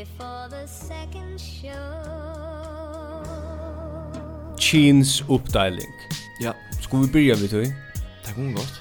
[0.00, 1.76] before the second show
[4.58, 5.92] Chins uppdeling.
[6.40, 7.74] Ja, ska vi börja vid det?
[8.26, 8.80] Det går gott.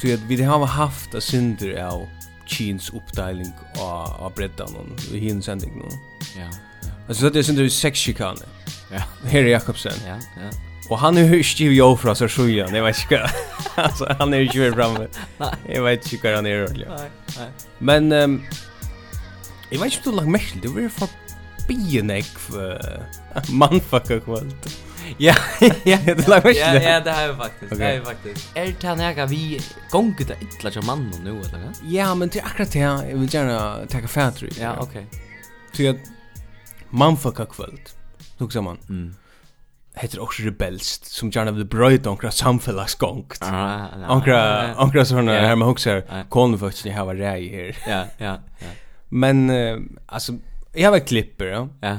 [0.00, 2.08] Du vet, vi har haft a synder av
[2.46, 5.82] Chins uppdeling av, av breddan och hinsändning.
[5.90, 6.48] Ja, ja.
[7.08, 8.46] Alltså det är synder i sexchikane.
[8.92, 9.02] Ja.
[9.28, 9.92] Herre Jakobsen.
[10.06, 10.50] Ja, ja.
[10.90, 13.16] Och han är er ikke jo fra seg sjuja, jeg vet inte.
[13.16, 13.30] hva.
[13.84, 15.06] altså, han är ju jo framme.
[15.68, 16.86] Jag vet inte hva han är rörlig.
[16.88, 17.48] Nej, nej.
[17.78, 18.42] Men um,
[19.72, 21.08] Jeg vet ikke om du lagt merke til, du blir for
[21.68, 22.48] bienekv
[23.62, 24.66] mannfucker kvöld.
[25.18, 25.34] Ja,
[25.88, 26.82] ja, det lagt merke til.
[26.84, 28.50] Ja, det har vi faktisk, det har vi faktisk.
[28.56, 29.40] Er det han ega vi
[29.90, 31.72] gonger det ytla til mannen nu, eller hva?
[31.88, 33.56] Ja, men det er akkurat det jeg vil gjerne
[33.88, 34.52] takka fætru.
[34.60, 34.98] Ja, ok.
[35.72, 36.04] Så jeg,
[36.90, 37.96] mannfucker kvöld,
[38.38, 38.78] tok saman.
[38.88, 39.10] Mm
[39.94, 43.38] heter också rebelst som gärna vill bröjda onkra samfällagsgångt.
[43.42, 47.76] Ah, Onkra, onkra sådana här med huxar, konvötsen jag har räg här.
[47.86, 48.66] Ja, ja, ja.
[49.12, 50.32] Men uh, alltså
[50.74, 51.68] jag har ett klipper, ja.
[51.80, 51.96] Ja.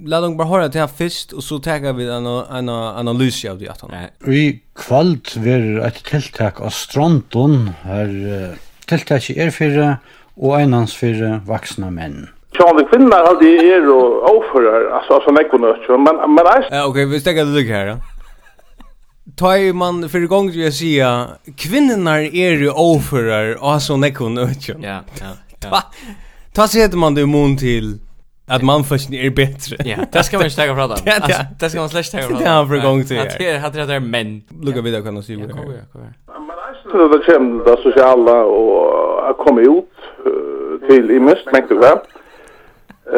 [0.00, 3.58] Lad dem bara höra till han först och så tar vi en en analys av
[3.58, 3.90] det att han.
[4.18, 8.08] Vi kvalt ver ett tiltak av stranden här
[8.86, 9.96] tilltag är för
[10.34, 12.28] och enans för vuxna män.
[12.52, 16.34] Tjån, kvinnar hade det er och offer alltså som ekonötjö, men...
[16.34, 17.96] men ja, okej, vi stäcker det lycka här, ja.
[19.36, 24.74] Ta man för gång att säga, kvinnorna är ju oförare, alltså ekonötjö.
[24.80, 25.26] Ja, ja,
[25.60, 25.82] ja
[26.58, 27.88] ta sig heter man det immun till
[28.54, 29.76] att man först är bättre.
[29.90, 31.24] Ja, det ska man inte ta Ja, det.
[31.24, 32.38] Alltså, det ska man slash ta.
[32.38, 33.20] Det har för gång till.
[33.20, 34.28] Att det hade det där men.
[34.62, 35.32] Lucka vidare kan oss se.
[35.32, 35.54] Ja, ja,
[36.26, 36.40] ja.
[36.48, 39.94] Men alltså det känns det sociala och att komma ut
[40.88, 41.98] till i mest mäktigt väl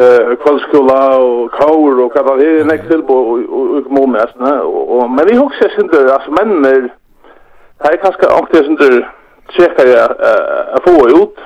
[0.01, 5.27] eh kvällskola och kaur och vad det är nästa till på och kommunen och men
[5.27, 6.81] vi också synd alltså män är
[7.81, 9.03] det är kanske också synd
[9.55, 10.11] checkar jag
[10.75, 11.37] att få ut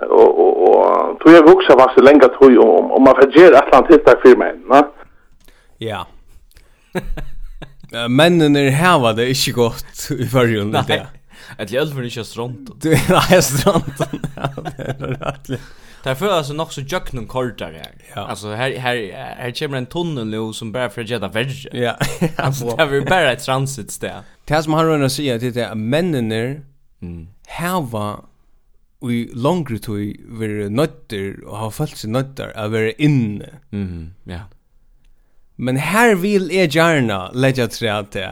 [0.00, 3.36] och och och tror jag också var så länge tror jag om om man får
[3.36, 4.88] ge förger Atlantis där för mig, va?
[5.78, 6.06] Ja.
[8.08, 11.06] Männen är här var det inte gott i förrjun det.
[11.58, 12.82] Att jag för inte stront.
[12.82, 13.00] Du är
[13.30, 13.42] nej
[16.02, 17.82] Det för alltså nog så jöknen kortare.
[18.14, 18.26] Ja.
[18.26, 21.80] Alltså här här här kommer en tunnel nu som bara för att jätta värre.
[21.82, 21.96] Ja.
[22.36, 24.20] Alltså det är bara ett transit där.
[24.44, 26.62] Det som har runnit sig att det är männen är
[27.02, 27.28] Mm.
[27.46, 28.24] Här var
[29.06, 33.60] i longri tui veri nøytter og ha følt seg nøytter av veri inne.
[33.70, 34.46] Mm ja.
[35.58, 38.30] Men her vil jeg gjerne legge tre til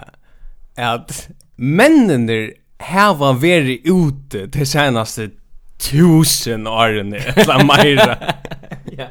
[0.79, 1.15] at
[1.59, 2.53] mennene
[2.87, 5.31] hava veri ute til senaste
[5.83, 8.15] tusen årene, eller meira.
[8.99, 9.11] ja.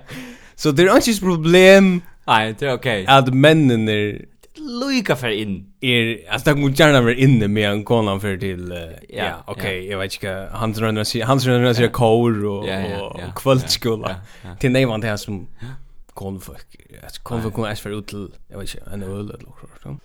[0.55, 2.87] Så det er ikke problem Nei, det er ok.
[3.05, 4.25] At mennene
[4.65, 5.73] lika för in.
[5.81, 9.43] Er alltså de går gärna mer inne med en konan för till uh, ja, ja
[9.45, 12.65] okej, jag vet inte hans rönnar sig tror rönnar sig kor och
[13.01, 14.15] och kvällskola.
[14.59, 15.47] Till nej var det här som
[16.13, 20.01] konfolk Alltså konfolk kommer för ut till jag vet inte en öl eller något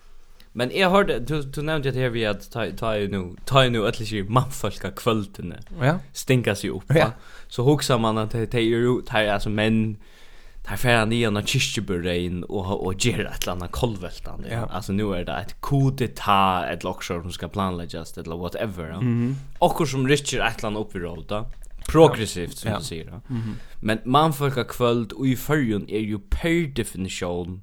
[0.53, 3.87] Men jag hörde du du nämnde att här vi att ta ta nu ta nu
[3.87, 5.55] att lite manfolka kvällarna.
[5.81, 5.99] Ja.
[6.13, 6.83] Stinkas ju upp.
[6.87, 7.11] Ja.
[7.47, 9.97] Så huxar man att det är ju det är alltså män
[10.63, 14.45] tar färra ner någon kyrkjebörrein och och ger ett landa kolvältan.
[14.51, 14.65] Ja.
[14.65, 18.89] Alltså nu är det ett kudeta ett lockshop som ska planläggas eller whatever.
[18.89, 18.97] Ja.
[18.97, 19.35] Mm -hmm.
[19.59, 21.45] Och som Richard Atlan upp i rolta.
[21.87, 22.77] Progressivt som ja.
[22.77, 23.05] du säger.
[23.05, 23.21] Ja.
[23.29, 23.53] Mm -hmm.
[23.81, 27.61] Men man folkar kvöld och i färgen är ju per definition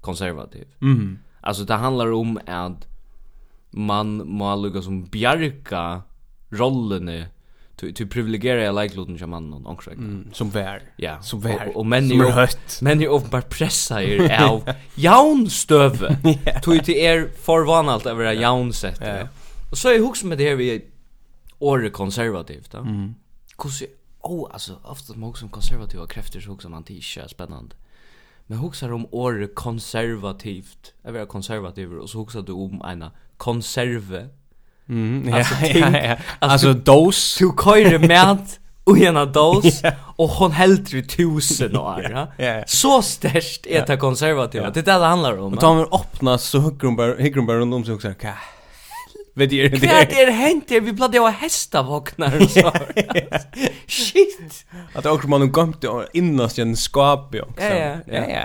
[0.00, 0.66] konservativ.
[0.80, 1.16] Mm -hmm.
[1.40, 2.86] Alltså det handlar om att
[3.70, 6.02] man må lukka som bjarga
[6.50, 7.28] rollene
[7.80, 10.82] du du privilegerar jag like luten som mannen och också mm, som vär.
[10.96, 11.76] Ja, som vär.
[11.76, 12.78] Och män är hött.
[12.82, 16.18] Män är uppenbart pressa er av jaunstöve.
[16.62, 18.98] Tog till er förvanalt över det jaunset.
[19.00, 19.28] Ja.
[19.70, 20.80] Och så är hooks med det här vi är
[21.90, 22.70] konservativt.
[22.70, 22.78] då.
[22.78, 23.14] Mm.
[23.58, 23.82] Kus
[24.20, 27.76] oh alltså ofta många som konservativa krafter så också man tisha spännande.
[28.46, 30.94] Men huxar om år konservativt.
[31.02, 34.28] Jag vill konservativ och så huxar du om ena konserve
[34.88, 36.16] Mm, alltså, ja, ting, ja, ja.
[36.38, 37.36] Alltså, alltså dos.
[37.38, 38.38] Du köjer med
[38.84, 39.94] och ena dos yeah.
[40.16, 42.00] och hon helt i tusen år.
[42.00, 42.64] yeah, yeah, yeah.
[42.66, 44.62] Så störst är det konservativa.
[44.62, 44.74] Yeah.
[44.74, 45.52] Det är det det handlar om.
[45.52, 48.02] Och tar man öppnas så hugger hon bara, hugger hon bara runt om sig och
[48.02, 48.34] säger Kah.
[49.34, 49.86] Vet du det?
[49.86, 50.64] Vad är det hänt?
[50.70, 52.72] Vi bladde av hästar vaknar och så.
[53.86, 54.66] Shit.
[54.94, 57.64] Att också man har gömt det innast i en skap också.
[57.64, 58.44] Ja, ja, ja.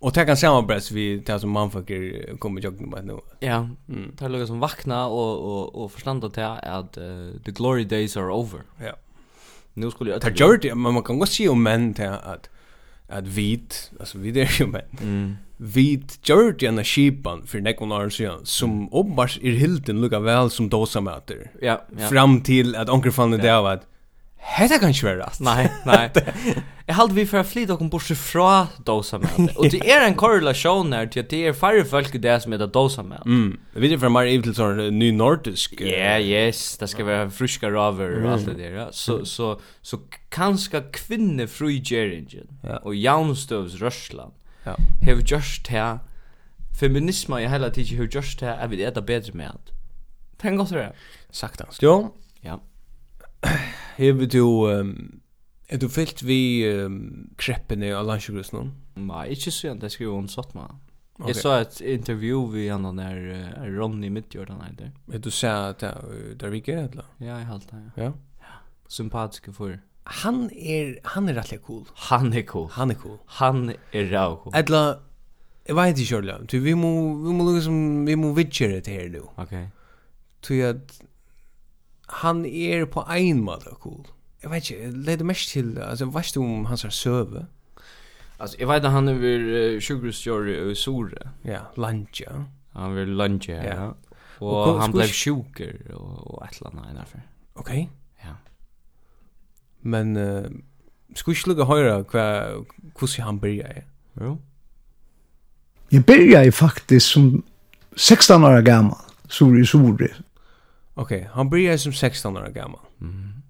[0.00, 3.18] Och det kan sammanbräs vi det som man fucker kommer jag med nu.
[3.40, 4.12] Ja, mm.
[4.18, 8.32] det lukar som vakna och och och förstå att att uh, the glory days are
[8.32, 8.60] over.
[8.78, 8.92] Ja.
[9.74, 12.50] Nu skulle jag Det gör det men man kan gå se om män till att
[13.08, 14.98] att vit alltså vi det är ju män.
[15.02, 15.36] Mm.
[15.56, 20.50] Vit gör det en skipan för nekon år sedan som obbars är hilden lukar väl
[20.50, 21.50] som dosa möter.
[21.60, 22.08] Ja, ja.
[22.08, 23.56] Fram till att onkel fann det ja.
[23.56, 23.86] av att
[24.40, 25.42] Hetta kan ikke være rast.
[25.44, 26.08] Nei, nei.
[26.88, 29.50] Jeg halde vi for å flytta okken borsi fra dosa med.
[29.60, 32.54] Og det er en korrelasjon her til at det er færre folk i det som
[32.56, 33.22] heter dosa med.
[33.28, 33.52] Mm.
[33.84, 35.76] Vi er fra mer evig til sånn ny nordisk.
[35.84, 36.64] Ja, yeah, yes.
[36.80, 38.78] Det skal være fruska raver og alt det der.
[38.80, 38.86] Ja.
[38.96, 39.52] Så, så,
[39.86, 40.00] så
[40.34, 42.80] kanska kvinne fru gjerringen ja.
[42.80, 44.34] og jaunstøvs rørsland
[44.66, 44.74] ja.
[45.04, 46.00] hever gjørst her
[46.80, 49.76] feminisma i hele tiden hever gjørst her jeg vil eta bedre med alt.
[50.40, 50.88] Tenk godt det.
[51.30, 51.78] Saktans.
[51.84, 52.16] Jo.
[52.42, 52.58] Ja.
[54.00, 54.94] Hever du, um,
[55.68, 57.00] er du fyllt vi um,
[57.40, 58.54] kreppene av landsjøgrus?
[58.96, 60.78] Nei, ikke så jeg, det skriver hun satt med.
[61.20, 61.34] Okay.
[61.34, 64.94] Jeg sa et intervju vi han der uh, Ronny Midtjord han heter.
[65.12, 67.12] Er du sa at det er ikke, eller?
[67.20, 68.08] Ja, jeg halte det, ja.
[68.40, 68.56] ja.
[68.88, 69.76] Sympatiske for.
[70.24, 71.84] Han er, han er rettelig cool.
[72.08, 72.70] Han er cool.
[72.72, 73.18] Han er cool.
[73.36, 74.56] Han er rau cool.
[74.56, 74.96] Eller,
[75.68, 77.76] jeg vet ikke, Sjørla, vi må, vi må, liksom,
[78.08, 79.28] vi må vidgjere det her, nu.
[79.36, 79.54] Ok.
[80.42, 80.96] Tui at,
[82.12, 84.06] han er på ein måte cool.
[84.42, 87.46] Jeg vet ikke, leder mest til, altså, vet du om hans er søve?
[88.40, 91.30] Altså, jeg vet at han är vid sjukhusjorg i Sore.
[91.44, 92.30] Ja, Lantja.
[92.76, 93.90] Han vill Lantja, ja.
[94.40, 97.20] Og han blev sjuker og, og et eller annet därför.
[97.54, 97.82] Okej.
[97.82, 97.86] Okay.
[98.24, 98.34] Ja.
[99.82, 100.44] Men uh,
[101.14, 102.24] skulle ikke lukke høyre hva,
[102.98, 103.82] hvordan han började?
[104.20, 104.38] Jo.
[105.90, 107.42] Jag började faktisk som
[107.96, 108.98] 16 år gammal,
[109.28, 110.08] Sore i Sore.
[111.00, 112.80] Okej, okay, han började som 16 år gammal.
[113.00, 113.42] Mm.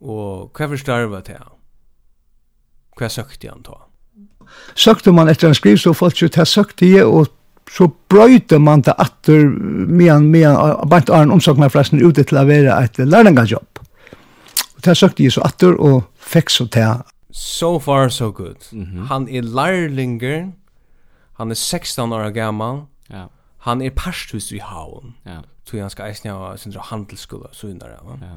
[0.00, 1.52] hva vad förstår til han?
[2.96, 3.80] Hva søkte han då?
[4.74, 7.26] Søkte man etter en skriv så folk jo til søkte jeg, og
[7.70, 9.48] så brøyte man det atter
[9.88, 13.80] medan medan bant Arne omsorg meg forresten ute til å være et lärlingajobb.
[14.76, 17.00] Og til søkte jeg så atter og fikk så til
[17.32, 18.60] So far so good.
[18.72, 19.06] Mm -hmm.
[19.06, 20.52] Han er lærlinger,
[21.38, 22.82] Han er 16 år gammal.
[23.10, 23.24] Ja
[23.64, 25.14] han er parsthus i havn.
[25.26, 25.40] Ja.
[25.64, 28.24] Så han skal eisne ha sindra handelsskola, så undar han.
[28.24, 28.34] Ja.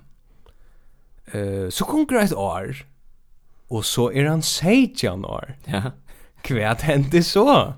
[1.33, 2.85] Eh så konger et år,
[3.69, 5.51] og så er han 16 år.
[5.67, 5.81] Ja.
[6.47, 7.73] Hva hendte så?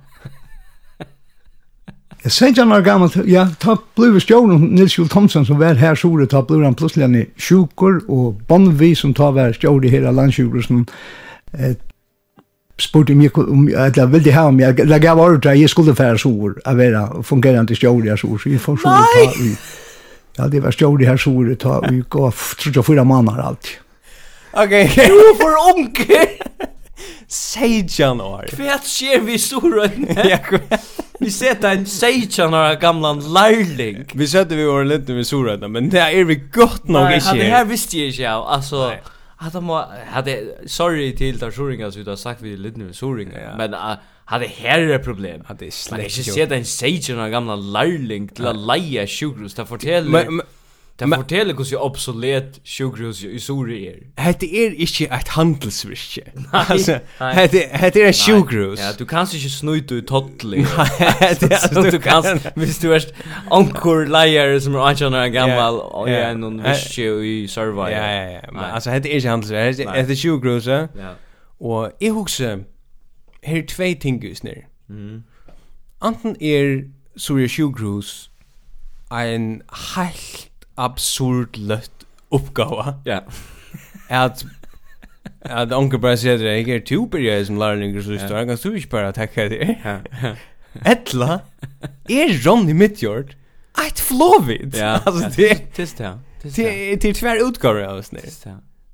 [2.24, 5.80] Jeg sier ikke han var gammel, ja, ta blivet stjålen Nils Kjell Thomsen som var
[5.82, 9.90] her sore, ta blivet han plutselig han i sjukker, og Bonnvi som ta var stjålen
[9.90, 10.86] i hele landsjukker,
[11.58, 11.74] eh,
[12.80, 16.30] spurte mig om jag ville ha om jag lägga var det jag skulle färra så
[16.30, 19.58] år att vara fungerande stjorde så så vi får så ta i
[20.38, 23.72] Ja, det var stjorde här så det ta vi gå tror jag fyra månader alltid
[24.54, 24.84] ok Okay.
[24.84, 26.28] Du för onke.
[27.28, 28.46] Sejan år.
[28.50, 29.88] Kvärt skjer vi så
[30.24, 30.38] Ja,
[31.20, 34.06] Vi sätter en sejan år gamla lærling.
[34.14, 37.28] Vi sätter vi var lite med så men det er vi godt nok inte.
[37.28, 38.88] Ja, det her visste jag ju altså.
[38.88, 38.98] Nei
[39.40, 43.58] hade må hade sorry till där Soringa så där sagt vi lite nu Soringa ja.
[43.58, 43.94] men uh,
[44.26, 46.18] hade herre problem hade släkt.
[46.18, 50.10] Jag ser den sage några gamla lärling till att leja sjukhus där fortäller.
[50.10, 50.46] men, Men
[51.00, 54.00] Det men, forteller hvordan jeg obsolet sjukhus i Suri er.
[54.20, 56.22] Hette er ikke et handelsvirke.
[56.36, 56.64] Nei.
[56.70, 57.00] Altså,
[57.36, 58.80] hette, hette er et sjukhus.
[58.80, 60.66] Ja, du kanst ikke snuite ut tottelig.
[60.66, 60.88] Nei,
[61.24, 63.08] hette er altså, du kanst, hvis du er
[63.52, 65.96] anker leier som er ankjønner en gammal, yeah.
[66.02, 67.88] og jeg er noen virke i Sarva.
[67.94, 68.42] Ja, ja, ja.
[68.52, 69.92] Men, altså, hette er ikke handelsvirke.
[69.96, 71.16] Hette er sjukhus, ja.
[71.60, 72.58] Og jeg husker,
[73.44, 74.68] her er tvei ting hos nere.
[74.90, 75.24] Mm.
[76.02, 76.84] Anten er
[77.18, 78.32] Suri sjukhus
[79.12, 79.64] ein
[79.96, 80.49] heilt
[80.86, 83.02] absurd løtt uppgåva.
[83.06, 83.24] Ja.
[84.10, 84.46] Att
[85.42, 88.76] att onkel bara säger det jag är två perioder som lärlingar så står jag så
[88.76, 89.78] inte bara tacka det.
[89.84, 90.00] Ja.
[90.86, 91.40] Etla
[92.08, 93.36] är Ronny Midjord.
[93.88, 94.76] Ett flåvid.
[94.78, 95.02] Ja.
[95.06, 96.20] Alltså det tills det.
[96.56, 98.20] Det är tvär utgåvor av oss nu.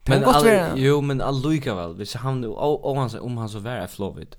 [0.08, 0.70] Men all, vara.
[0.76, 1.94] Jo, men alluika väl.
[1.96, 4.36] hvis han om han om han så vara flåvid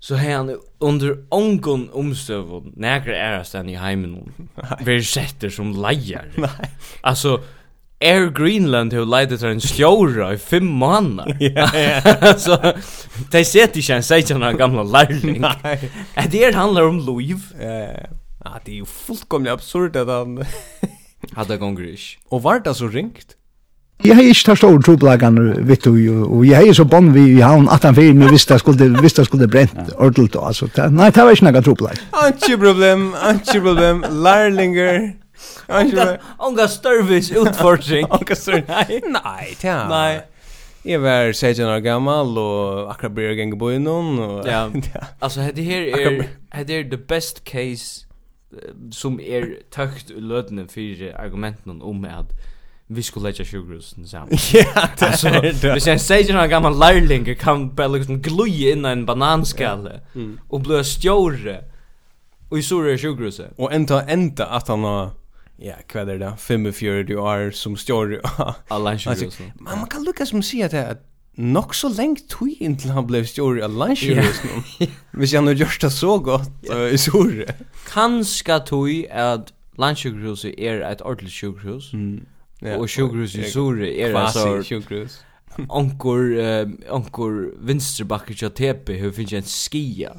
[0.00, 4.32] så har han under ongon omstövon nägra äras den i heimen
[4.84, 6.32] vi sätter som leier.
[6.36, 6.70] Nei.
[7.00, 7.40] Alltså
[8.00, 11.36] Air Greenland har leidet en sljóra i fem månader.
[11.40, 12.34] Ja, ja.
[12.38, 12.54] Så
[13.32, 15.40] de ser ikke en seitjan av gamla lærling.
[15.42, 15.90] Nei.
[16.30, 17.42] Det er handlar om liv.
[17.58, 18.06] Ja.
[18.44, 20.38] Ja, det er jo fullkomlig absurd at han...
[21.34, 22.20] Hadde gonger ikke.
[22.30, 23.34] Og var det så ringt?
[24.04, 27.40] Jeg har ikke tatt store troplagan, vet du, og jeg har så bånd vi i
[27.42, 31.34] havn 18-4, men hvis det skulle, hvis det skulle brent ordelt, altså, nei, det var
[31.34, 32.02] ikke noe troplag.
[32.22, 35.00] Anki problem, anki problem, lærlinger,
[35.68, 36.26] anki problem.
[36.38, 38.06] Onga størvis utfordring.
[38.14, 39.08] Onga størvis.
[39.18, 39.80] Nei, tja.
[39.90, 40.20] Nei.
[40.86, 44.46] Jeg var 16 år gammal og akkurat blir jeg gang på innom, og...
[44.46, 44.68] Ja,
[45.24, 46.22] altså det her er,
[46.54, 48.06] hette er the best case
[48.94, 52.30] som er tøkt i løtene for argumenten om at
[52.90, 54.28] vi skulle lägga sjukhusen samman.
[54.52, 55.72] Ja, det alltså, är det.
[55.72, 60.38] Hvis jag säger någon gammal lärling kan bara liksom glöja in en bananskalle mm.
[60.48, 61.64] och bli stjore
[62.48, 63.52] och i sura sjukhuset.
[63.56, 65.10] Och ända ända att han har
[65.60, 66.32] Ja, kvad er det?
[66.38, 68.20] 45 år som stjør
[68.68, 69.52] Alla sjukhusen.
[69.60, 70.98] Men man kan lukka som sier det at
[71.36, 74.62] nok så lengt tog inntil han blev stjør av landsjukhusen.
[75.18, 77.52] Hvis han har gjort det så godt uh, i sura.
[77.92, 81.92] Kanska tog at landsjukhuset er et ordentlig sjukhus.
[81.92, 82.20] Mm
[82.58, 82.76] Ja.
[82.76, 85.24] Och sjukhus i Suri är det så sjukhus.
[85.68, 90.12] Onkor eh onkor vänsterbacken kör TP hur finns en skia.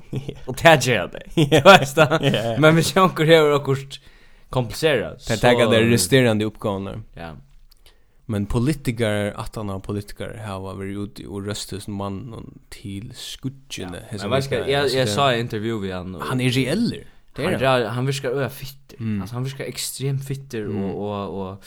[0.45, 1.23] Och täger jag det.
[1.35, 2.61] Ja, vet du.
[2.61, 4.01] Men vi ser onkor här och kort
[4.49, 5.27] komplicerat.
[5.27, 7.03] Det tagga det resterande uppgåvor.
[7.13, 7.35] Ja.
[8.25, 13.99] Men politiker att han har politiker här var vi ut och röstas man till skudgene.
[14.11, 14.17] Ja.
[14.21, 16.21] Men vad ska jag jag sa i intervju vi han.
[16.21, 16.95] Han är reell.
[17.35, 18.97] Det är han han viskar över fitter.
[18.99, 19.21] Mm.
[19.21, 21.63] Alltså han viskar extremt fitter och och och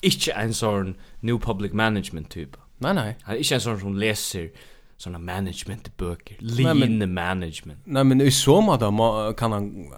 [0.00, 2.56] inte en sån new public management typ.
[2.78, 3.16] Nej nej.
[3.22, 4.50] Han är inte en sån som läser
[4.96, 7.78] såna management böcker, lean nej, men, management.
[7.84, 9.92] Nej men i så måte kan han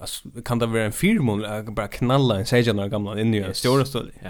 [0.45, 3.59] kan det vara en firma bara knalla en säger några gamla in i yes.
[3.59, 4.13] stora stol.
[4.23, 4.29] Ja.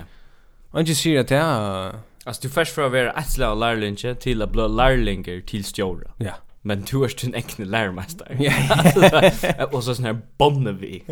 [0.71, 4.15] Man just ser att det är Alltså du först för att vara ett slag lärlinge
[4.15, 6.11] till att bli lärlingar till stjåra.
[6.17, 8.37] Ja men du är din egen lärmästare.
[8.39, 9.67] Ja.
[9.73, 11.03] Och så sån här Bonnevi.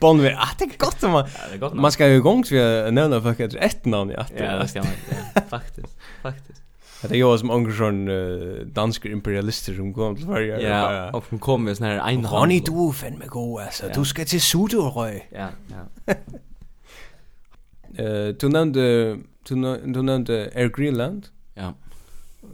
[0.00, 0.34] Bonnevi.
[0.38, 1.12] Ah, det är gott man.
[1.12, 1.74] Ja, det är gott.
[1.74, 4.26] Man ska ju igång så jag folk faktiskt ett namn ja.
[4.36, 4.92] Ja, det ska man.
[5.34, 5.98] Ja, faktiskt.
[6.22, 6.62] Faktiskt.
[7.02, 10.68] Det är ju som Angersson uh, danska imperialister som kom till Sverige.
[10.68, 12.42] Ja, och hon kom med sån här en hand.
[12.42, 13.86] Ronny, du är fan med god alltså.
[13.86, 13.92] Ja.
[13.94, 15.22] Du ska till Sudorøy.
[15.30, 15.48] Ja,
[16.06, 16.14] ja.
[17.96, 19.16] Eh, du nämnde
[19.48, 21.26] du, du nämnde Air Greenland.
[21.54, 21.74] Ja.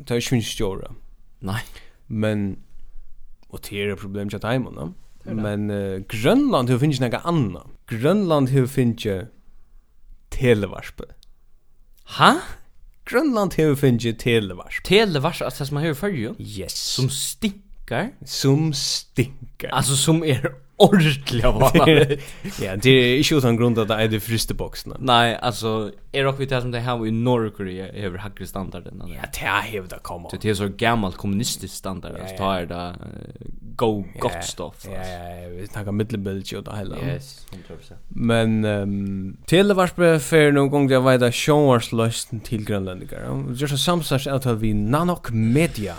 [0.05, 0.91] Det är ju inte stora.
[1.39, 1.63] Nej
[2.15, 2.57] men
[3.49, 4.95] och det är ett problem att Taimon, dem.
[5.23, 7.61] Men uh, Grönland hur finns några andra.
[7.87, 9.27] Grönland hur finns ju
[10.29, 11.05] televarspe.
[12.19, 12.41] Ha?
[13.05, 14.89] Grönland hur finns ju televarspe.
[14.89, 16.35] Televarspe alltså som man hör för ju.
[16.39, 16.75] Yes.
[16.75, 18.11] Som stinkar.
[18.25, 19.69] Som stinkar.
[19.69, 22.23] Alltså som är ordentliga vanligt.
[22.63, 24.97] ja, det är inte utan grund att det är de frista boxen.
[24.99, 29.03] Nej, alltså är också vi det som det här i Nordkorea över hackre standarden.
[29.07, 30.31] Ja, det är ju det kommer.
[30.41, 32.95] Det är så gammalt kommunistisk standard att ta är det
[33.61, 34.75] go gott stuff.
[34.85, 36.97] Ja, ja, vi snackar mittelbild och det hela.
[36.99, 37.95] Yes, 100%.
[38.09, 41.93] Men ehm till vars för någon gång jag vet att showers
[42.45, 43.45] till grönländare.
[43.55, 45.95] Just a samsars out av vi Nanok Media.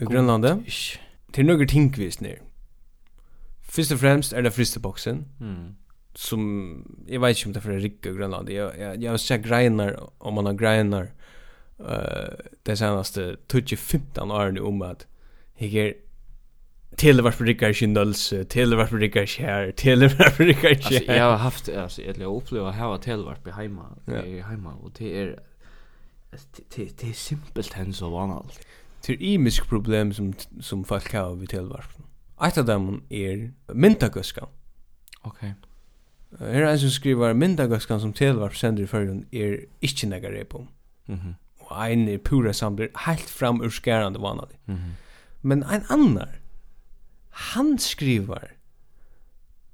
[0.00, 0.62] I Grönlande.
[1.32, 2.38] Till några tinkvis ner.
[3.74, 5.24] Först och främst är det fristeboksen.
[5.40, 5.74] Mm.
[6.14, 8.50] Som, jag vet inte om det är er fra Rikke Grönland.
[8.50, 11.12] Jag, jag, jag har sett greiner, om man har greiner,
[11.80, 15.06] uh, det senaste 20-15 årene om at
[15.60, 15.92] jeg er
[16.96, 21.36] Televarp Rickard ikke nølse, Televarp Rickard ikke her, Televarp Rickard ikke Alltså Altså, jeg har
[21.36, 24.22] haft, alltså jeg har opplevd att ha Televarp i heima, ja.
[24.22, 25.38] i hemma och det är
[26.76, 28.60] det, det är simpelt hen så vanligt.
[29.06, 32.04] Det er imisk problem som, som folk har ved Televarpen.
[32.42, 34.48] Eitt av dem er myndagøskan.
[35.22, 35.44] Ok.
[36.40, 40.68] Her er en som skriver myndagøskan som televarp sender i førjen er ikkje nega repum.
[41.06, 41.34] Mm -hmm.
[41.58, 44.58] Og ein er pura samler heilt fram ur skærande vanlig.
[44.66, 44.92] Mm -hmm.
[45.42, 46.28] Men ein annar,
[47.30, 48.48] han skriver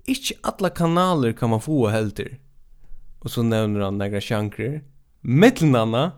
[0.07, 2.29] ikkje alla kanaler kan man få helter.
[3.21, 4.81] Og så nevner han negra sjankrer.
[5.23, 6.11] Mittelnanna,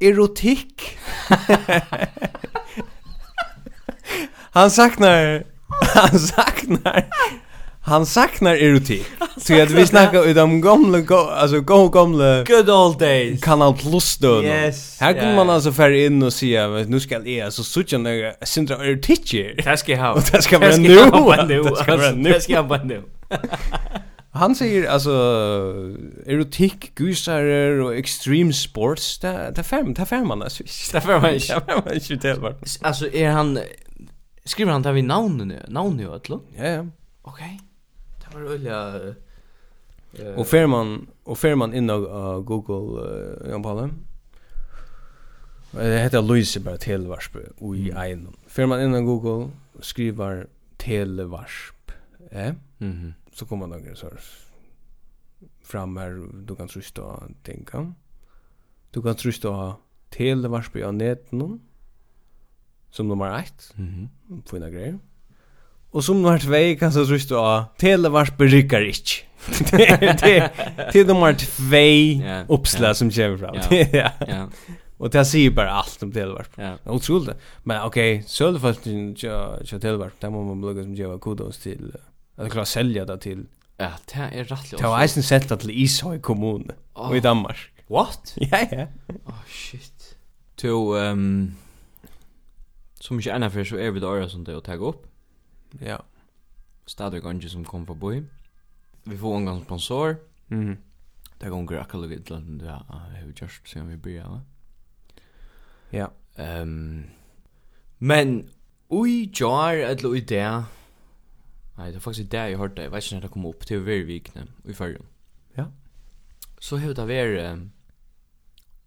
[0.00, 0.98] erotikk.
[4.52, 5.53] han saknar
[5.94, 7.06] han saknar
[7.80, 9.06] Han saknar erotik.
[9.36, 13.42] Så att vi snackar ut om gamla go, alltså go gamla good old days.
[13.42, 14.42] Kanal Plus då.
[14.42, 15.00] Yes.
[15.00, 18.76] Här kommer man alltså för in och se nu ska jag alltså söka några syndra
[18.76, 19.34] erotik.
[19.64, 20.14] Det ska jag ha.
[20.32, 20.88] Det ska vara nu.
[20.88, 20.98] Det
[21.76, 22.32] ska vara nu.
[22.32, 23.02] Det ska vara nu.
[24.32, 25.10] Han säger alltså
[26.26, 29.18] erotik, gusarer och extreme sports.
[29.18, 30.62] Det det fem, det fem man alltså.
[30.92, 31.32] Det fem man.
[32.08, 32.54] Det fem man.
[32.80, 33.58] Alltså är han
[34.46, 36.40] Skriver han det vi navnet, navnet jo, eller?
[36.56, 36.84] Ja, ja.
[37.24, 37.40] Ok,
[38.20, 39.14] det var øyelig...
[40.14, 43.88] Uh, og fer man, og fer man inn av uh, Google, uh, Jan Palle,
[45.74, 47.40] det heter Louise bare televarsp
[47.74, 48.28] i ein.
[48.46, 49.48] Fer man inn av Google,
[49.82, 50.44] skriver
[50.78, 51.92] televarsp,
[52.30, 52.54] eh?
[52.78, 53.12] Mm -hmm.
[53.32, 54.10] Så kommer noen så
[55.62, 57.02] fram her, du kan trysta,
[57.44, 57.92] tenka.
[58.94, 59.76] Du kan trysta
[60.10, 61.60] televarsp av netten,
[62.94, 63.72] som nummer 1.
[63.74, 64.08] Mhm.
[64.30, 64.98] Mm Fina greier.
[65.90, 69.24] Och som nummer 2 kan så sjukt då Televars berikar ich.
[69.70, 70.50] det det
[70.92, 72.94] det nummer 2 yeah, uppslag yeah.
[72.94, 73.54] som kommer fram.
[73.92, 74.10] Ja.
[74.28, 74.48] Ja.
[74.96, 76.46] Och det säger bara allt om Televars.
[76.56, 76.76] Ja.
[76.84, 77.36] Otroligt.
[77.62, 79.20] Men okej, så det fast inte
[79.80, 80.12] Televars.
[80.20, 81.96] Där måste man blogga som ger kudos till
[82.36, 83.46] att klara sälja det till
[83.76, 84.80] Ja, det är rättligt.
[84.80, 87.16] Det har eisen sett att till kommun oh.
[87.16, 87.56] i Danmark.
[87.86, 88.34] What?
[88.50, 88.86] Ja, ja.
[89.26, 90.16] Oh shit.
[90.56, 91.54] To um
[93.04, 95.04] som ikke ennå før så er vi det året som det å ta opp.
[95.84, 95.98] Ja.
[96.88, 98.22] Stadig ganger som kom på boi.
[99.04, 100.16] Vi får en gang sponsor.
[100.48, 100.78] Mm.
[101.40, 104.40] Det ganger akkurat litt til det har vi gjort siden vi blir, ja.
[105.92, 106.06] Ja.
[106.40, 107.10] Um,
[107.98, 108.48] men
[108.90, 110.64] ui jar eller ui der
[111.76, 113.80] Nei, det er faktisk det jeg hørte, jeg vet ikke når det kom opp, til
[113.80, 115.08] å være vikne i førjen.
[115.56, 115.64] Ja.
[116.62, 117.64] Så har det vært um,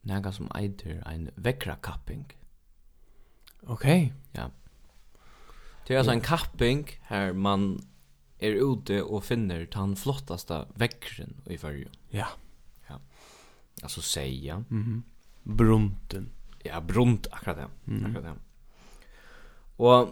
[0.07, 2.23] noe som eitir en vekrakapping.
[2.31, 2.46] Ja
[3.67, 4.13] Okej.
[4.31, 4.49] Ja.
[5.87, 7.87] Det är alltså en kapping här man
[8.39, 11.91] är ute och finner den flottaste väckren i färgen.
[12.09, 12.27] Ja.
[12.87, 12.99] Ja.
[13.83, 14.63] Alltså säga.
[14.69, 14.81] Mhm.
[14.81, 15.03] Mm
[15.43, 16.29] Brunten.
[16.63, 17.91] Ja, brunt akkurat det.
[17.91, 18.05] Mm.
[18.05, 18.33] Akkurat det.
[19.75, 20.09] Och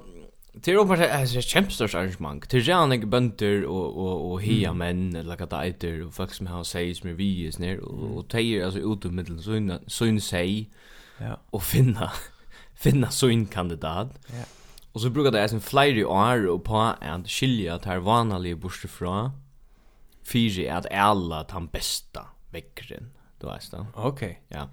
[0.64, 2.46] Til og med det er et kjempestørs arrangement.
[2.50, 6.34] Til rann ikke bønder og, og, og hia menn, eller hva det eiter, og folk
[6.34, 9.18] som har seg som er vi og sånn her, og, og teier altså ut om
[9.20, 9.42] middelen,
[9.88, 10.70] så hun seg,
[11.52, 12.08] og finna
[12.76, 14.20] finna så kandidat.
[14.28, 14.44] Ja.
[14.92, 18.88] Och så brukar det är en flyger år och på att skilja tar vanliga borste
[18.88, 19.32] fra.
[20.24, 23.12] fyra att alla tan bästa väckren.
[23.40, 23.86] Då är det.
[23.94, 24.42] Okej.
[24.48, 24.70] Ja.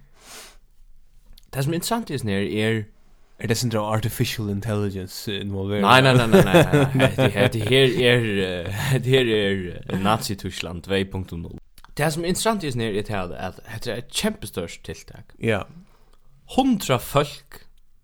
[1.51, 2.87] Det som är intressant är när är
[3.39, 5.83] Er det sån artificial intelligence involverad.
[5.83, 11.59] Nej nej nej nej nei, Det här det här är det är Nazi Tyskland 2.0.
[11.95, 15.25] Det som er interessant i när det här at det er ett jättestort tilltag.
[15.39, 15.67] Ja.
[16.57, 17.55] 100 folk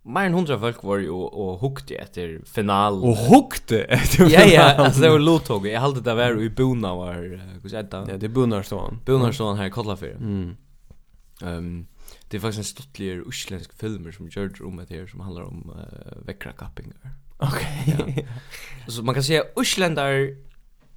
[0.04, 3.02] mer enn hundra folk var jo och, hukte etter final.
[3.04, 4.32] Och hukte efter final?
[4.32, 5.66] Ja, ja, altså det var lottåg.
[5.66, 7.14] Jag hade det där i Bona var,
[7.62, 8.04] hva säger det?
[8.12, 9.00] Ja, det är Bonarstån.
[9.06, 10.16] Bonarstån här i Kollafyr.
[10.16, 10.56] Mm.
[11.42, 11.86] Um,
[12.30, 15.70] det er faktisk en stuttlig uslensk filmer som görs om det här som handlar om
[15.70, 17.14] uh, väckrakappingar.
[17.38, 18.14] Okej.
[18.16, 18.24] Ja.
[18.88, 20.34] Så man kan säga uslendar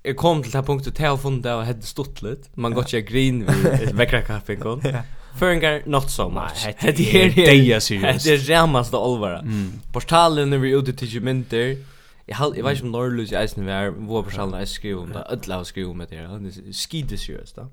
[0.04, 2.24] er kom til det punktet til å funnet det og hadde stått.
[2.56, 4.80] Man går ikke grin vid ett väckrakappingar.
[4.84, 5.04] ja.
[5.36, 6.76] Föringar not so much.
[6.82, 8.26] Det är det är seriöst.
[8.26, 9.46] Det är jämast allvar.
[9.92, 11.78] Portalen är vi ute till mynter.
[12.26, 15.12] Jag har jag vet inte om Norrlös är sen var hvor portalen är skriven om
[15.12, 16.06] det alla har skrivit om det.
[16.06, 17.68] Det är skide seriöst då.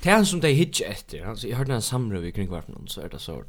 [0.00, 1.26] Tän som det hitch efter.
[1.26, 3.42] Alltså jag hörde en samråd kring vart någon så är det så.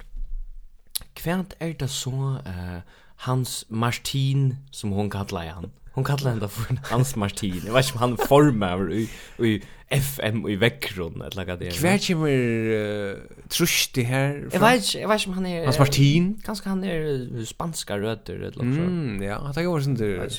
[1.13, 2.79] Kvärt är det så eh
[3.17, 5.71] Hans Martin som hon kallar han.
[5.95, 7.61] Hon kallar henne för en Hans Martin.
[7.65, 11.71] Jag vet inte om han formar i, i FM i väckron eller vad det är.
[11.71, 13.17] Kvär kommer uh,
[13.49, 14.49] trust det här.
[14.51, 16.41] Jag vet jag vet om han är Hans Martin.
[16.45, 20.33] Kanske han är spanska rötter eller något Mm, ja, han tar ju sånt där.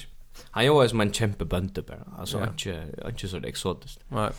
[0.51, 2.19] Han är ju som en kämpe bönte bara.
[2.19, 2.49] Alltså yeah.
[2.49, 4.01] inte inte så exotiskt.
[4.09, 4.31] Nej.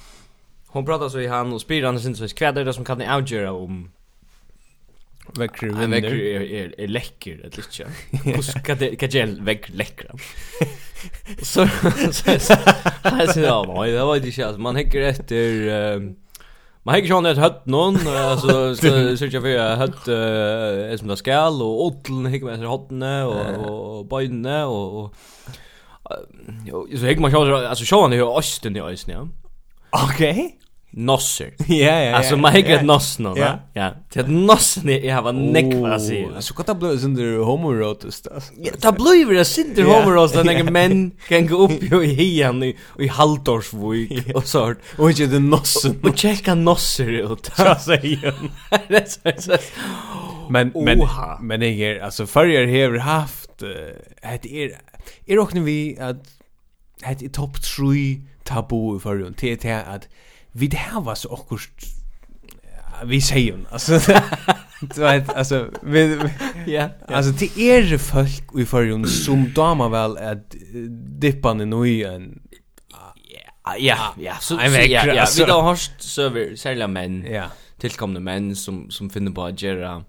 [0.67, 3.07] Hon pratar så i han och spyr han syns så kväder det som kan ni
[3.07, 3.91] avgöra om
[5.35, 6.05] Väcker vinner.
[6.05, 8.45] Är, är, är läcker, ett litet.
[8.45, 10.09] ska det kan gel väck läckra.
[11.41, 11.67] Så
[12.11, 12.53] så så
[13.01, 14.57] alltså ja, det var det shit.
[14.57, 16.15] Man häcker efter um,
[16.87, 21.17] Man hänger sånn et høtt någon altså, så så jag för hött är som det
[21.19, 25.13] skal, och odlen hänger med etter høttene, og, och och bönne och och
[26.65, 29.27] Jo, så hänger man så alltså sjön är ju östen i östen, ja.
[29.89, 30.59] Okej
[30.97, 31.53] nosser.
[31.67, 32.15] Ja, ja, ja.
[32.15, 33.37] Alltså Michael Nossen, va?
[33.37, 33.59] Ja.
[33.73, 33.93] Ja.
[34.13, 36.27] Det att Nossen är jag var nekva att säga.
[36.35, 38.27] Alltså vad det blir under homoerotiskt.
[38.57, 42.77] Ja, det blir det sitter homoerotiskt när en män kan gå upp i hian i
[42.99, 45.99] i halvårsvik och så och inte den Nossen.
[46.03, 47.51] Och checka Nosser ut.
[47.55, 48.49] Så säger han.
[50.49, 50.99] Men men
[51.41, 53.63] men jag är alltså förr har haft
[54.21, 54.79] ett är
[55.25, 56.23] är också vi att
[57.03, 59.35] ett topp 3 tabu i förrun.
[59.39, 60.07] Det är att
[60.57, 61.69] vi det här var så akkurat
[63.05, 63.99] vi säger hon alltså
[64.95, 66.19] du vet alltså vi
[66.67, 70.55] ja alltså det är folk i förrun som dama väl att
[71.19, 72.39] dippa ner i en
[73.79, 77.43] ja ja så ja ja vi har hört server sälja män ja.
[77.77, 80.03] tillkomna män som som finner på att göra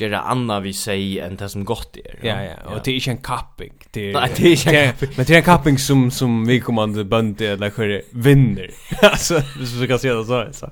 [0.00, 2.18] göra anna vi sig än det som gott är.
[2.22, 3.72] Ja ja, och det är inte en kapping.
[3.90, 5.10] Det är Nej, det är inte en kapping.
[5.16, 8.70] Men det är en kapping som som vi kommande bönt eller skär vinner.
[9.02, 9.40] alltså
[9.80, 10.70] så kan se det så så.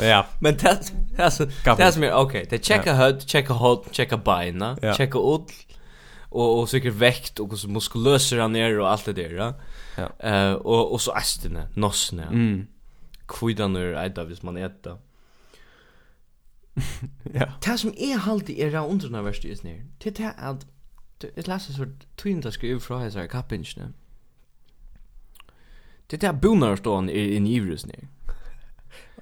[0.00, 0.26] ja.
[0.40, 4.76] Men det alltså det är som okej, okay, det checka hud, checka hold, checka bina,
[4.96, 5.42] checka ull
[6.32, 9.54] och och säkert vekt, och så muskulöser han ner och allt det där.
[9.96, 10.28] Ja.
[10.28, 12.22] Eh och och så ästene, nossne.
[12.22, 12.66] Mm.
[13.28, 14.98] Kvidan är ett av man äter.
[17.40, 17.46] ja.
[17.64, 20.66] Det som er alltid er av undernaverst just snir, det er det at
[21.22, 23.92] det leser så tynda skriv fra hans her kappingsene.
[26.10, 28.08] Det er det bonarstånd er i nivrus nir.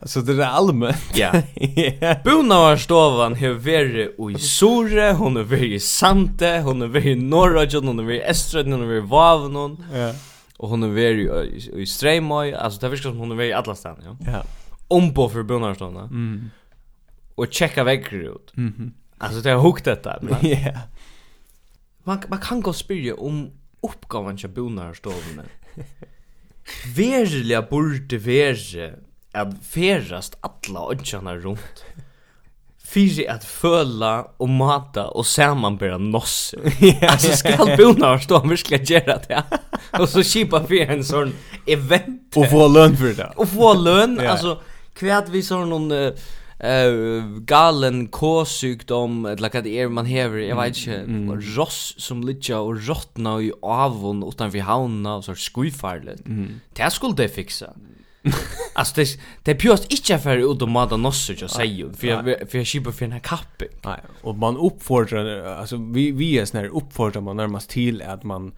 [0.02, 1.16] Så det är allmänt.
[1.16, 1.32] Ja.
[2.24, 7.06] Bona var stovan har varit i Sore, hon har varit i Sante, hon har varit
[7.06, 9.84] i Norröjön, hon har varit i Eströjön, hon har varit i Vavnon.
[9.92, 10.14] Ja.
[10.60, 13.74] og hon har varit i Streimøy, altså det verkar som hon har varit i alla
[13.74, 14.16] stan, ja.
[14.32, 14.42] Ja.
[14.88, 16.08] Ombo for Bona var stovan.
[16.10, 16.50] Mm
[17.40, 18.57] och checka väggar ut.
[18.57, 18.74] Mhm.
[18.79, 20.18] Mm alltså det har hukt detta.
[20.42, 20.48] Ja.
[20.48, 20.79] Yeah.
[22.05, 23.50] Man man kan gå spyrja om
[23.83, 24.96] uppgåvan till bonar
[25.37, 25.44] med.
[26.96, 28.94] Verliga borde verse
[29.33, 31.85] att färast alla önskarna runt.
[32.85, 36.55] Fyri at føla og mata og samanbera noss.
[37.12, 39.42] altså skal bonar stå og virkelig gjøre det.
[39.92, 41.31] og så kipa fyrir en sånn
[41.70, 42.35] event.
[42.37, 43.29] Og få løn for det.
[43.37, 44.57] Og få løn, altså
[44.98, 45.92] kvært vi sånn noen...
[45.92, 46.31] Uh,
[46.64, 51.31] uh, galen K-sykdom eller hva det er man häver jag vet inte mm.
[51.57, 56.61] ross som ligger och rottna i avon utanfor havna og så skuifarligt mm.
[56.77, 57.73] det skulle det fixa
[58.75, 62.59] alltså det det pjust inte för ut och mata nossor jag säger för jag för
[62.59, 66.66] jag skipar för den här kappen nej och man uppfordrar alltså vi vi är snär
[66.66, 68.53] uppfordrar man närmast till att man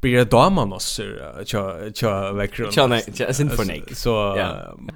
[0.00, 1.00] blir daman oss
[1.44, 4.36] tja tja veckron tja nej tja sin för nej så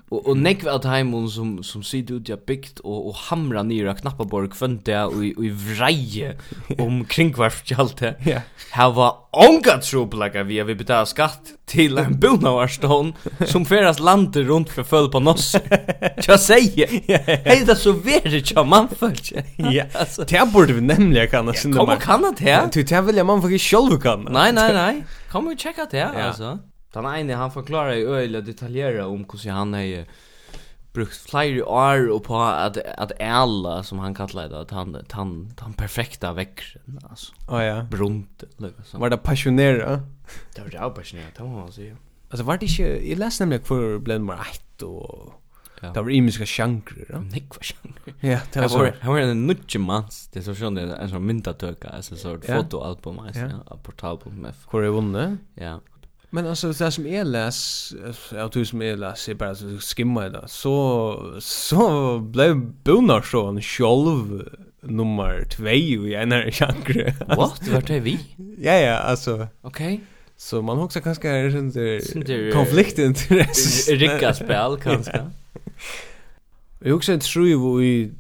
[0.09, 3.95] Och och neck vart hem som som sitter ut jag byggt och och hamra ner
[3.95, 6.37] knappaborg kvönte och i i vreje
[6.79, 8.15] om kringvarft allt det.
[8.25, 8.41] Ja.
[8.71, 13.15] Här var onga trubbelaga vi vi betala skatt till en bonavarstån
[13.47, 15.57] som feras landet runt för föll på noss
[16.27, 16.89] Jag säger.
[17.45, 18.89] Hej det så veri tja man.
[19.57, 19.85] Ja.
[20.29, 21.63] Det borde vi nämligen kan oss.
[21.63, 22.69] Kom kan det här?
[22.73, 24.29] Du tar väl man för själv kan.
[24.31, 25.05] Nej nej nej.
[25.31, 26.59] Kom och checka det alltså.
[26.95, 30.05] Den ene, han forklarer i øyla detaljerat om hvordan han har
[30.97, 35.35] brukt flere år og på at, at alla, som han kallar det, at han, han,
[35.61, 37.33] han perfekta vekkren, altså.
[37.49, 37.83] Oh, ja.
[37.91, 39.01] Brunt, liksom.
[39.01, 40.01] Var det passionerat?
[40.57, 41.97] Det var det passionerat, det må man säga.
[42.31, 45.35] Alltså var det inte, jag läste nämligen för blev nummer ett och
[45.83, 45.93] Ja.
[45.93, 47.21] Det var imiska sjankrer, ja.
[47.21, 48.15] Nick var sjankrer.
[48.21, 48.93] Ja, det var så.
[49.01, 50.29] Han var en nutje mans.
[50.33, 53.77] Det så sjön det en sån myntatöka, alltså så ett fotoalbum, alltså, ja.
[53.83, 54.55] portalbum med.
[54.71, 55.39] Hvor er vunnet?
[55.55, 55.79] Ja.
[56.31, 57.95] Men alltså det som är läs
[58.33, 60.45] jag tror som är läs är bara så skimma det.
[60.47, 64.49] Så så blev Bonar så en själv
[64.81, 67.15] nummer 2 i en här genre.
[67.37, 67.69] What?
[67.69, 68.19] Vart är vi?
[68.59, 69.49] Ja ja, alltså.
[69.61, 70.01] Okej.
[70.37, 73.93] Så man också kanske är sånt där konfliktintresse.
[73.95, 75.31] Rikka spel kanske.
[76.81, 78.13] Jag också tror ju i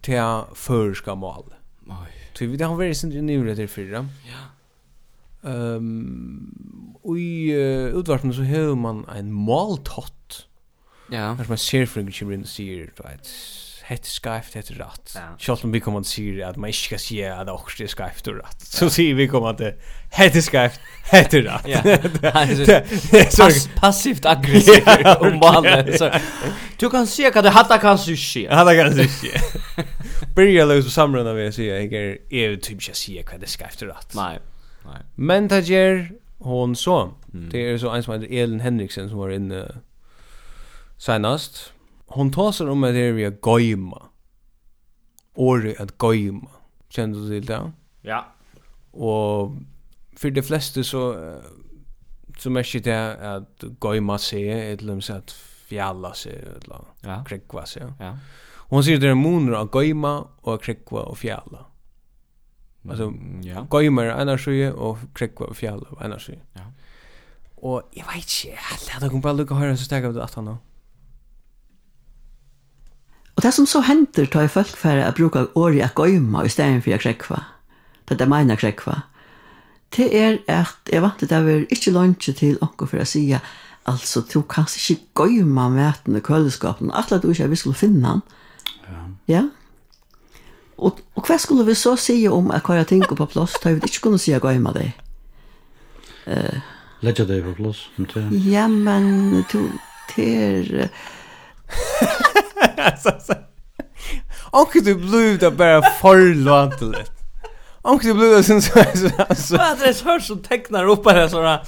[0.00, 1.54] till förska mål.
[1.86, 1.94] Oj.
[2.36, 4.08] Tror vi det har varit sånt i nuläget förra.
[4.26, 4.53] Ja.
[5.44, 10.46] Ehm um, i uh, utvarpen så hör man en måltott.
[11.10, 11.34] Ja.
[11.34, 13.28] När man ser för mycket in ser right.
[13.82, 15.12] Hett skyft hett rätt.
[15.14, 15.20] Ja.
[15.38, 18.26] Schalt om vi kommer att se att man inte ska se att också är skyft
[18.26, 18.60] och rätt.
[18.60, 19.60] Så ser vi kommer att
[20.10, 21.66] hett skyft hett rätt.
[21.66, 21.82] Ja.
[23.38, 26.10] Pass, passivt aggressivt om mannen så.
[26.78, 28.46] Du kan se att det hatta kan sushi.
[28.46, 29.30] Hatta kan sushi.
[30.34, 31.94] Börja lösa samrunda vi ser jag
[32.30, 34.14] är typ jag ser vad det skyft och rätt.
[34.14, 34.38] Nej.
[34.84, 35.02] Nej.
[35.14, 37.10] Men det ger hon så.
[37.32, 37.48] Mm.
[37.50, 39.74] Det är så en som heter Elin Henriksen som var inne
[40.96, 41.72] senast.
[42.06, 44.02] Hon tar om att det är via goima.
[45.34, 46.48] Åre att goima.
[46.88, 47.72] Känner du till det?
[48.02, 48.26] Ja.
[48.90, 49.52] Och
[50.16, 51.34] för de flesta så
[52.38, 55.30] så märker det att goima se eller så att
[55.66, 57.24] fjalla sig eller ja.
[57.24, 57.82] krekva sig.
[57.98, 58.18] Ja.
[58.68, 61.64] Hon säger det är moner av goima och krekva och fjalla.
[62.88, 63.66] Alltså ja.
[63.70, 66.34] Goymer ena sjö och Krekva fjäll ena sjö.
[66.52, 66.60] Ja.
[67.54, 70.58] Och jag vet inte, alla de kom bara lucka höra så stäga att han då.
[73.34, 76.84] Och det som så händer tar jag folk för att bruka åri gøyma i istället
[76.84, 77.44] för jag Krekva.
[78.04, 79.02] Det är mina Krekva.
[79.96, 83.40] Det är att jag vant att det är inte lunch till och för att säga
[83.82, 86.90] alltså du kan inte goyma maten i kölskapen.
[86.90, 88.20] Alla du inte vi skulle finna.
[88.86, 89.10] Ja.
[89.24, 89.48] Ja.
[90.78, 93.72] Og, og hva skulle vi så si om at hva jeg tenker på plass, da
[93.72, 94.92] vi ikke kunne si at gå med det?
[96.26, 96.60] Uh,
[97.04, 97.84] Legger deg på plass?
[98.48, 99.68] Ja, men du,
[100.16, 100.88] det er...
[104.54, 107.04] Onkel du blev där bara förlånt lite.
[107.82, 108.70] Onkel du blev där sen så
[109.36, 109.56] så.
[109.56, 111.60] Vad det är så tecknar upp här såna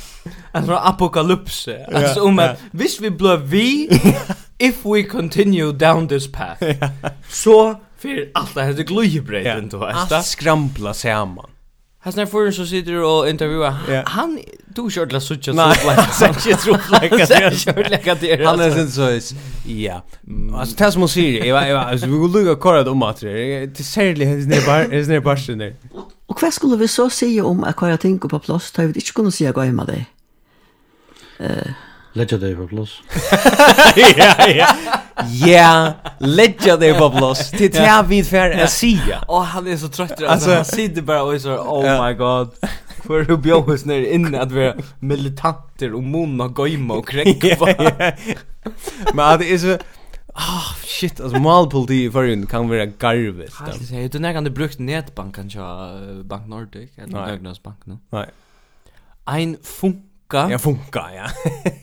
[0.53, 1.69] sån apokalyps.
[1.95, 3.89] Alltså om att visst vi blir vi
[4.59, 6.63] if we continue down this path.
[7.29, 9.59] Så För allt det här glöjbröd yeah.
[9.59, 9.93] inte va.
[9.93, 11.51] Allt skrampla samman.
[11.99, 13.75] Hasna förrän så sitter och intervjuar.
[13.89, 14.09] Yeah.
[14.09, 16.15] Han du kör la sucha så black.
[16.15, 17.75] Sen shit tror like att jag kör
[18.21, 19.35] det är Han är sen så is
[19.67, 20.03] ja.
[20.55, 21.49] Alltså tas måste se.
[21.49, 24.85] Jag jag alltså vi går lucka kvar om att det det ser det är bara
[24.85, 25.75] är nära barsen där.
[26.27, 28.73] Och vad skulle vi så säga om att jag tänker på plats?
[28.77, 30.07] Jag vi inte kunna säga gå hem med dig.
[31.39, 31.73] Eh
[32.17, 33.03] Ledger dig på plus.
[34.17, 34.67] Ja, ja.
[35.47, 37.51] Ja, ledger dig på plus.
[37.51, 38.99] Det är vi för att se.
[39.29, 42.51] Och han är så trött alltså han sitter bara och så oh my god.
[43.07, 47.67] För hur björs ner in att vara militanter och mona goima och kräkva.
[49.15, 49.79] Men det är så
[50.39, 53.53] Ah, shit, alltså malpoliti i förrun kan vara garvet.
[53.67, 55.61] Jag säger, du när du brukt nätbanken till
[56.25, 57.99] Bank Nordic eller Ögnäs bank nu?
[58.11, 58.27] Nej.
[59.25, 59.97] Ein funk
[60.29, 60.51] funka.
[60.51, 61.27] Ja, funka, ja.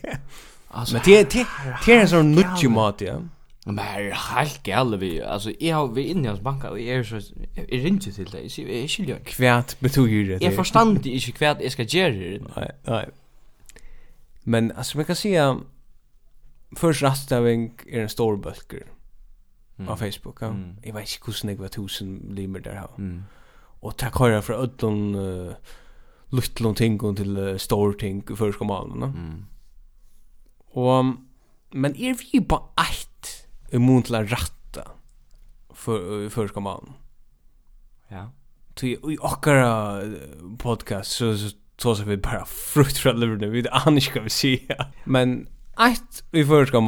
[0.67, 1.47] alltså, men det det
[1.85, 3.19] det är en sån nuttig mat, ja.
[3.65, 5.21] Men det är helt gärle vi.
[5.21, 8.49] Alltså jag har vi inne hos banka och är så är ringe till dig.
[8.49, 10.45] Så är inte jag kvärt betyder det.
[10.45, 12.39] Jag förstår inte kvärt jag ska göra.
[12.55, 13.09] Nej, nej.
[14.43, 15.59] Men alltså man kan säga
[16.75, 18.83] först rastaving är en stor bölker.
[19.77, 19.89] mm.
[19.89, 20.37] av Facebook.
[20.41, 20.47] Ja.
[20.47, 20.75] Mm.
[20.83, 22.75] Jag vet inte hur snägg var tusen limer där.
[22.75, 22.89] Ja.
[22.97, 23.23] Mm.
[23.79, 25.53] Och tack har jag för ödlån uh,
[26.33, 29.45] luttlån ting och till uh, stor ting för ska man Mm.
[30.57, 31.05] Och
[31.71, 34.91] men är vi på ett emot la ratta
[35.73, 36.93] för för ska.
[38.07, 38.31] Ja.
[38.73, 40.01] Till i ochkara
[40.57, 44.59] podcast så så så så vi bara frukt liver nu vi anar ska vi se.
[45.03, 45.47] Men
[45.79, 46.81] ett vi för ska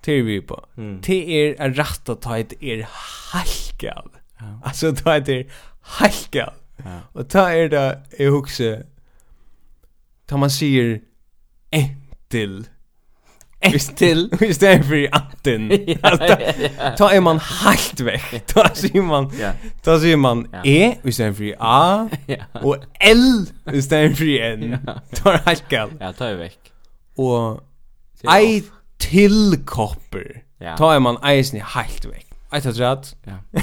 [0.00, 0.66] till vi på.
[0.76, 1.02] Mm.
[1.02, 2.88] Till är rätt att ta ett är
[3.32, 4.10] halkal.
[4.38, 4.60] Ja.
[4.64, 4.92] Alltså
[5.28, 6.52] er halkal.
[6.52, 6.65] Ja.
[7.12, 8.76] Och ta er det jag också
[10.26, 11.00] ta man säger
[11.70, 12.64] entil
[13.72, 15.68] Vistil, visst är för anten.
[16.98, 18.46] Ta är man helt väck.
[18.46, 19.32] Ta ser man.
[19.82, 22.08] Ta ser man E visst är för A
[22.62, 24.78] och L visst är för N.
[25.14, 25.90] Ta är helt gal.
[26.00, 26.72] Ja, ta er vekk
[27.16, 27.60] Och
[28.28, 28.64] Ei
[28.98, 30.42] till kopper.
[30.78, 32.26] Ta är man isen helt väck.
[32.52, 33.16] Ett rätt.
[33.24, 33.60] Ja.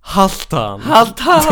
[0.00, 0.80] Haltan.
[0.80, 1.42] Haltan.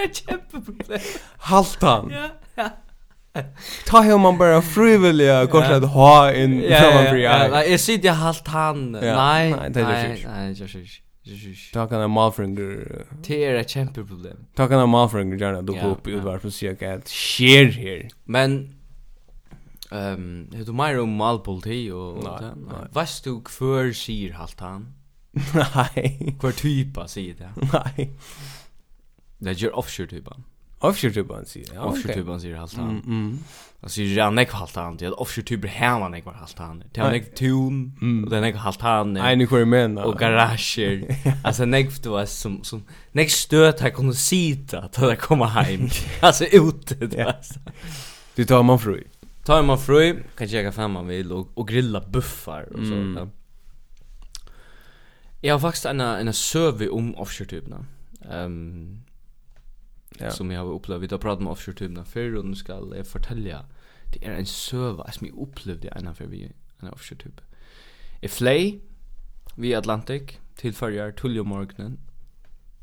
[0.00, 1.10] er et kjempeproblem.
[1.38, 2.10] Haltan.
[2.10, 2.70] Ja, ja.
[3.86, 7.48] Ta hur man bara frivilliga kort att ha in framför ja.
[7.50, 8.92] Nej, jag sitter jag halt han.
[8.92, 9.50] Nej.
[9.50, 10.26] Nej, det är ju.
[10.28, 11.54] Nej, det är ju.
[11.72, 13.04] Ta kan en malfringer.
[13.26, 14.46] Det er et kjempeproblem.
[14.56, 18.08] Ta kan en malfringer gärna då gå upp i varför så jag att sker här.
[18.24, 18.74] Men
[19.90, 24.86] ehm um, du mer om malpoliti og Nei, nei Vad du hver sier halt han?
[25.54, 26.36] Nej.
[26.40, 27.50] Hver typa sier det.
[27.72, 28.10] Nej.
[29.40, 30.42] Det är offshore-tuban.
[30.80, 31.84] Offshore-tuban sier ja.
[31.84, 32.90] Offshore-tuban sier halt han.
[32.90, 33.38] Mm, mm.
[33.82, 34.96] Alltså det är nek halt han.
[34.96, 36.84] Det är här man nek var halt han.
[36.92, 38.24] Det är nek tun, mm.
[38.24, 39.12] och det är nekva halta han.
[39.12, 41.16] Nej, ni kvar med Och garager.
[41.44, 45.88] alltså nek du var som, som nek stöt här kunde sita att det komma hem.
[46.20, 47.36] alltså ute, det var
[48.34, 49.04] Du tar man fru.
[49.44, 52.94] Tar man fru, kan jag fem man vill och, och grilla buffar och så.
[52.94, 53.16] Mm.
[53.16, 53.28] Ja.
[55.40, 57.84] Jag har faktiskt en, en söve om offshore-tuberna.
[58.30, 59.00] Ehm
[60.20, 60.30] ja.
[60.30, 61.02] som jag har upplevt.
[61.02, 63.64] Vi har pratat om offshore tubna förr och nu ska jag fortälja.
[64.12, 67.40] Det är en söva som jag upplevde en för vi en offshore tub.
[68.20, 68.80] I Flay
[69.54, 70.22] vi Atlantic
[70.54, 71.98] till förra tullio morgonen.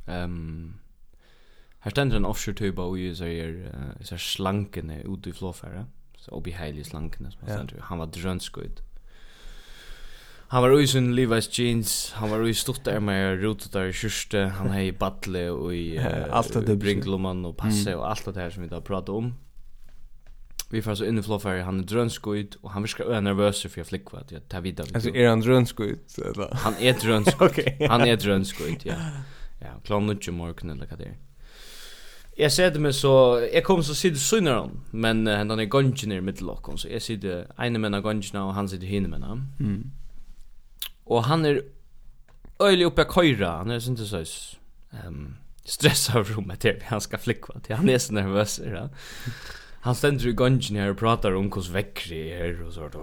[0.08, 0.80] Ehm um,
[1.80, 5.86] Här ständer en offshore-tuba och ju så är uh, så slankene ute i flåfärre.
[6.18, 7.80] Så obeheilig slankene som han ständer.
[7.82, 8.82] Han var drönskut.
[10.50, 14.40] Han var i sin Levi's jeans, han var i stort med rotet där i kyrste,
[14.40, 16.00] han hade battle och i
[16.32, 19.34] allt det brinkloman och passe och allt det här som vi då pratade om.
[20.70, 23.80] Vi får så in i floffer, han är drönskojt och han viskar öra nervös för
[23.80, 24.88] jag flickva att jag tar vidare.
[24.94, 25.40] Alltså är han
[26.26, 26.56] eller.
[26.56, 28.94] Han är drönskojt, han är drönskojt, ja.
[29.60, 31.18] Ja, klar nutje morgon eller vad det är.
[32.38, 36.22] Jag ser det med så jag kom så sitter synner men han är gongen i
[36.22, 39.24] mittellockon så jag sitter ene med en gongen och han sitter hinne med.
[39.60, 39.92] Mm.
[41.10, 41.62] Og han er
[42.62, 44.24] øylig oppe av køyra, Han er sånn til så
[45.06, 48.88] um, stress av rommet til han skal flikva til, han er så nervøs, Ja.
[49.88, 52.96] Han stender i gongen her og pratar om hur vekkri er og sånt.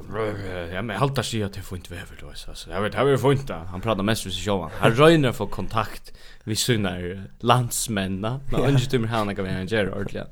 [0.73, 2.33] Ja, men halta sig at det får inte vever, då.
[2.35, 3.55] Så jeg vet, jeg vill få inte.
[3.71, 4.71] Han pratar mest med sjåan.
[4.81, 6.13] Han røyner for kontakt
[6.45, 6.93] vid sina
[7.41, 8.41] landsmänna.
[8.51, 10.29] Men han inte tummer han er kan vi arrangera ordentligt.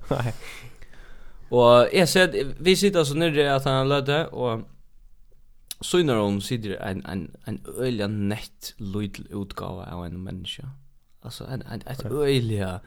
[1.49, 4.65] Och jag ser vi sitter så nere at han lödde og
[5.83, 10.69] synar hon sitter en en en öliga nett lydel utgåva av en menneske.
[11.21, 12.81] Alltså en en ett öliga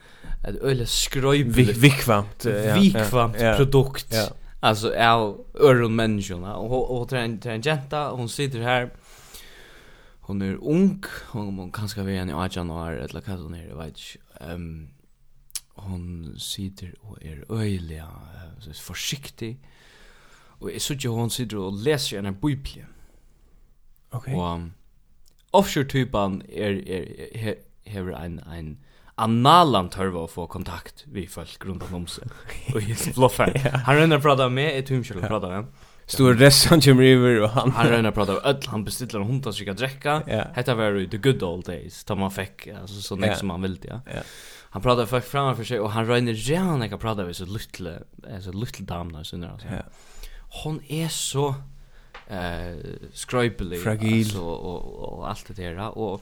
[0.47, 2.45] ett öliga skröj vikvamt
[2.77, 4.07] vikvamt produkt.
[4.11, 4.27] Ja.
[4.59, 8.89] Alltså är öron människorna och och en en jenta hon sitter här
[10.19, 13.99] hon är ung hon hon kanske vara en i januar eller vad hon är vet
[14.41, 14.89] ehm
[15.75, 18.07] hon sitter och är öliga
[18.59, 19.59] så försiktig
[20.59, 22.85] Og jeg synes jo hun sitter og leser en bibel.
[24.11, 24.27] Ok.
[24.27, 24.73] Og um,
[25.53, 27.03] offshore-typen er, er,
[27.35, 27.53] er,
[27.85, 28.77] hever en, en
[29.15, 32.31] analan törva att få kontakt vi folk runt om seg.
[32.75, 33.53] Og jeg blåfer.
[33.85, 35.65] Han rønner prata med, ett tror ikke prata med.
[36.07, 39.47] Stor restaurant kommer över och han han rönar prata med öll han beställer en hund
[39.47, 40.23] att ska dräcka.
[40.27, 40.47] Yeah.
[40.53, 42.03] Hetta var ju the good old days.
[42.03, 44.01] Ta man fick alltså så nästan som man ville ja.
[44.07, 44.23] Yeah.
[44.69, 48.03] Han pratar folk framför sig och han rönar gärna kan prata med så luttle
[48.35, 49.67] alltså luttle damna så när alltså.
[49.67, 49.85] Yeah
[50.63, 51.55] hon är så
[52.29, 52.75] eh
[53.13, 54.25] skrøpelig fragil.
[54.25, 56.21] altså, og, og, og alt det der og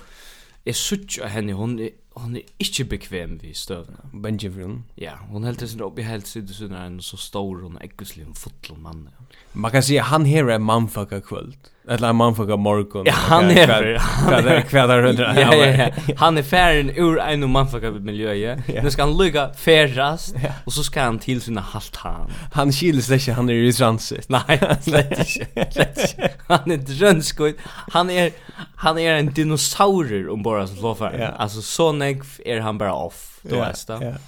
[0.65, 1.79] jeg sutt av henne, hun
[2.13, 3.97] hon är inte bekväm vid stövna.
[4.13, 4.84] Benjamin.
[4.95, 8.78] Ja, hon helt sin upp i helt sidan så en så stor och äcklig fotboll
[8.78, 9.10] man.
[9.54, 11.56] Man kan säga han här är manfucka kväll.
[11.88, 13.04] Eller en manfucka morgon.
[13.06, 15.19] Ja, han är han är kvädar runt.
[15.19, 15.89] Ja, ja, ja.
[16.17, 18.34] Han är färden ur en manfucka miljö.
[18.34, 18.56] Ja.
[18.84, 20.34] Nu ska han lugga färras
[20.65, 22.32] och så ska han till sina halt han.
[22.54, 24.30] Han skills det han är i transit.
[24.30, 26.32] Nej, slett inte.
[26.47, 27.56] Han är drönskoj.
[27.91, 28.32] Han är
[28.76, 31.34] han är en dinosaurer om bara så låfar.
[31.38, 33.39] Alltså så nekv er han bara off.
[33.43, 33.99] Du yeah, vet det.
[34.01, 34.19] Yeah.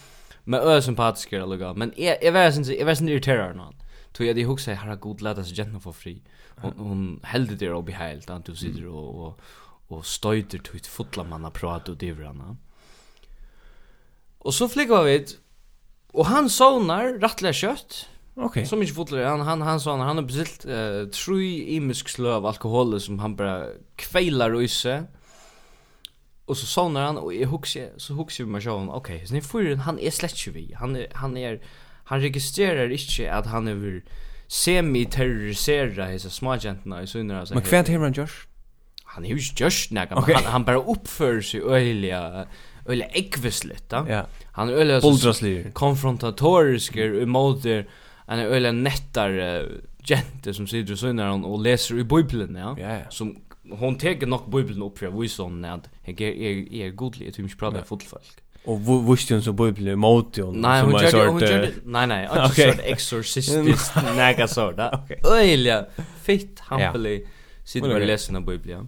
[0.44, 3.76] Men ö sympatisk är det Men jag jag var sen jag var sen irriterad någon.
[4.14, 6.22] Tog jag det huxa herra god låt oss jätten för fri.
[6.62, 9.40] Hon hon hällde det upp i helt att du sitter och och
[9.88, 12.58] och stöter till ett fotla manna prata och divrarna.
[14.38, 15.26] Och så flickar vi
[16.12, 18.10] och han sonar rattla kött.
[18.36, 18.66] Okay.
[18.66, 23.02] Som inte fotlar han han han sonar han har besilt uh, tre imisk slöv alkohol
[23.02, 25.04] som han bara kveilar och isse.
[26.46, 28.90] Och så sånar han och jag huxar så huxar vi med själv.
[28.90, 30.74] Okej, okay, så ni får han är slett ju vi.
[30.80, 31.62] Han är han är
[32.04, 34.04] han registrerar inte att han är
[34.48, 37.54] semi terrorisera hesa små gentarna i sunnar alltså.
[37.54, 38.48] Men kvärt han Josh.
[39.04, 40.36] Han är ju just näga okay.
[40.36, 42.48] han han bara uppför sig öliga
[42.86, 44.06] öliga ekvisligt, va?
[44.10, 44.26] Ja.
[44.52, 47.66] Han är öliga så konfrontatorisk emot
[48.28, 49.70] en öliga nettar uh,
[50.04, 52.78] jente som sitter i sunnar och läser i bibeln, ja.
[52.80, 53.10] Yeah.
[53.10, 53.38] Som
[53.72, 57.40] hon teker nok bibeln upp för vi sån att jag är är, är godlig att
[57.40, 58.10] vi måste prata fotfolk.
[58.10, 58.42] folk.
[58.66, 62.46] Och visste hon så bibeln mot hon nej, som har sort Nej nej nej, inte
[62.46, 62.72] okay.
[62.72, 64.76] sort exorcistisk näga sort.
[64.94, 65.22] Okej.
[65.32, 65.86] Öliga
[66.24, 67.28] fitt hampelig
[67.64, 68.88] sitter med läsna bibeln.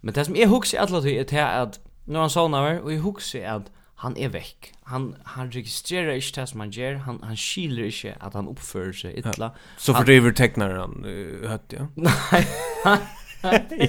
[0.00, 3.00] Men det som jag huxar alla till är det att när han sånar och jag
[3.00, 4.72] huxar att han är veck.
[4.82, 6.94] Han han registrerar inte det som han gör.
[6.94, 9.32] Han han skiljer inte att han uppför sig illa.
[9.38, 9.54] Ja.
[9.78, 11.04] Så fördriver tecknaren han
[11.48, 11.86] hött ja.
[11.94, 12.46] Nej.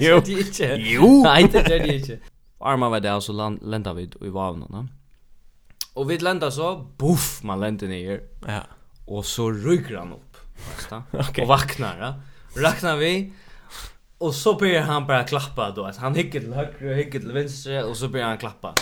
[0.00, 0.20] Jo.
[0.76, 1.10] Jo.
[1.24, 2.18] Nei, det er det ikke.
[2.60, 4.88] Arma var det, og så lenda vi i vavnen.
[5.96, 8.20] Og vi lenda så, buff, man lenda ner.
[8.46, 8.62] Ja.
[9.06, 10.22] Og så ryker han opp.
[11.12, 11.42] Okej.
[11.42, 12.14] Och vaknar, ja.
[12.62, 13.32] Vaknar vi,
[14.18, 15.90] Och så börjar han bara klappa då.
[15.98, 18.74] Han hickar till höger och hickar till vänster, och så börjar han klappa.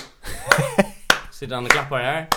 [1.33, 2.29] Sitter han och klappar här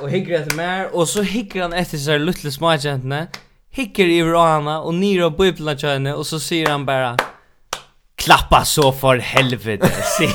[0.00, 3.26] Och hickar efter mer, och så hickar han efter etter seg luttelig småkjentene,
[3.70, 7.16] hickar i henne och ner på bibeln till henne och så säger han bara
[8.14, 9.90] klappa så för helvete.
[10.18, 10.28] Se.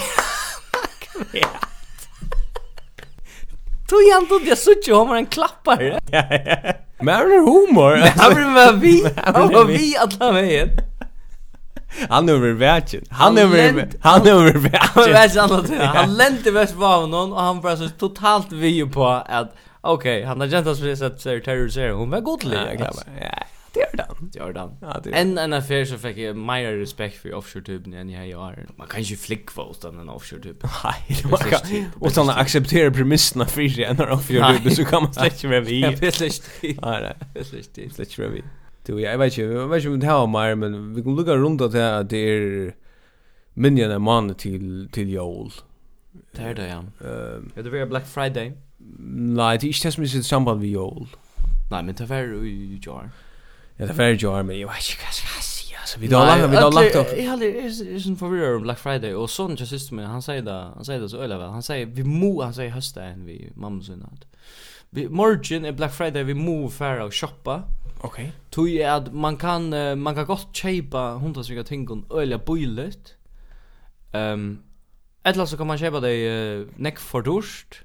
[3.88, 5.82] Tog han då jag såg ju om han klappar.
[6.12, 6.24] Ja.
[7.00, 7.96] Men är det humor?
[8.36, 9.02] blir med vi?
[9.34, 10.70] Var vi alla vägen?
[12.10, 13.04] Han över vägen.
[13.10, 14.80] Han över han över världen.
[14.94, 15.88] Han världen.
[15.96, 20.40] Han lente väst var någon och han var så totalt vi på att Okej, han
[20.40, 21.94] har gentas för att så terrorisera.
[21.94, 23.04] Hon var godlig, ja, glömmer.
[23.22, 24.30] Ja, det gör den.
[24.32, 24.78] Det gör den.
[24.82, 28.40] Ja, det en en affär så fick jag mer respekt för offshore typen än jag
[28.40, 28.66] har.
[28.76, 30.64] Man kan ju flickva utan en offshore typ.
[30.84, 31.86] Nej, man kan.
[32.00, 35.82] Och sådana acceptera premisserna för sig en offshore-tub så kan man släcka med vi.
[35.82, 36.68] Ja, det släcks det.
[36.82, 37.94] Ja, det släcks det.
[37.94, 38.44] Släcks med vi.
[38.86, 41.36] Du, jag vet inte, jag vet inte om det här mer, men vi kan lukka
[41.36, 42.74] runt att det är det är
[43.54, 45.52] minjan en månad till, till jul.
[46.32, 46.78] Det är det, ja.
[46.78, 48.54] Uh, det är Black Friday.
[49.00, 51.08] Nei, det er ikke det som er sitt samband med jól.
[51.72, 53.10] Nei, men det var i jar.
[53.80, 55.74] Ja, det var i jar, men jeg vet ikke hva jeg skal si.
[55.82, 57.12] Altså, vi har lagt, vi har lagt opp.
[57.14, 60.56] Jeg er sånn forvirret om Black Friday, og sånn til siste min, han sier det,
[60.76, 61.52] han sier det så øyla vel.
[61.54, 64.26] Han sier, vi må, han sier høsta enn vi mamma sin at.
[64.96, 67.60] Vi, morgen er Black Friday, vi må færa og shoppa.
[68.06, 68.22] Ok.
[68.54, 73.16] Tog er at man kan, man kan godt kjeipa hundrasvika tingon øyla bøylet.
[74.16, 74.64] Um,
[75.26, 77.85] Eller så kan man kjeipa det uh, nekk for dorst.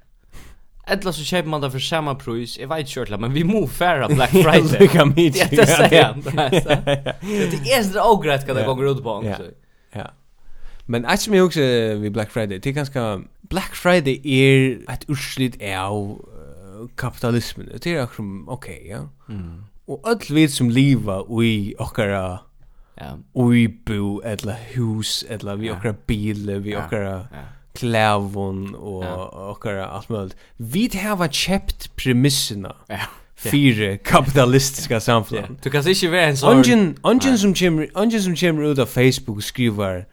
[0.87, 2.59] Eller så köper man det för samma pris.
[2.59, 4.79] Jag vet inte men vi må färra Black Friday.
[4.79, 6.13] Det kan Det inte göra.
[7.21, 9.43] Det är så ogrätt kan det gå ut på också.
[9.93, 10.11] Ja.
[10.85, 11.59] Men jag som jag också
[11.95, 13.21] vid Black Friday, det är ganska...
[13.41, 16.25] Black Friday är ett urslit av
[16.95, 17.69] kapitalismen.
[17.81, 19.09] Det är också, okej, ja.
[19.33, 19.63] Mm.
[19.85, 22.39] Och allt vi som lever i okkara...
[22.95, 23.17] Ja.
[23.33, 27.27] Och i bo, eller hus, eller vi okkara bil, vi åkara...
[27.31, 27.37] Ja
[27.73, 29.25] klävon och ja.
[29.25, 30.37] och allt möjligt.
[30.57, 32.75] Vi har köpt premisserna.
[32.87, 32.99] Ja.
[33.35, 35.57] Fyra kapitalistiska samfunn.
[35.63, 36.57] Du kan inte vara en sån...
[36.57, 40.05] Ongen, ongen som kommer, ongen som kommer ut av Facebook skriver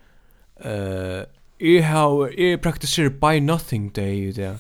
[0.64, 1.22] eh uh,
[1.58, 4.54] Jag har, jag praktiserar buy nothing day i.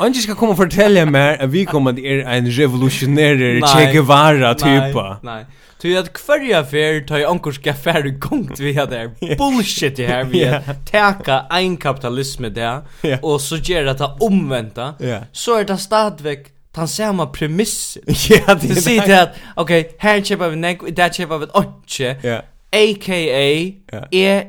[0.00, 4.54] Angie ska komma och fortälja mig att vi kommer att är en revolutionär Che Guevara
[4.54, 5.18] typa.
[5.22, 5.46] Nej.
[5.80, 10.24] Tu att kvarja fer ta i ankor ska fer gongt vi hade bullshit det här
[10.24, 12.80] vi täcka en kapitalism där
[13.22, 14.94] och så ger det att omvända.
[15.32, 17.98] så är det stadväck han samma premiss.
[18.06, 19.22] Ja, det är det.
[19.22, 22.16] att okej, här köper vi neck, där köper vi oche.
[22.22, 22.42] Ja.
[22.72, 23.74] AKA är